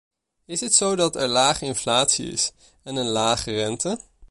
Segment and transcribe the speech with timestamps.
[0.45, 2.51] Is het zo dat er lage inflatie is
[2.83, 3.99] en een lage rente?